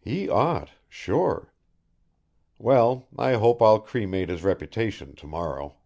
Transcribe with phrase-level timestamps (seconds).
[0.00, 1.52] "He ought, sure.
[2.58, 5.76] Well, I hope I'll cremate his reputation to morrow."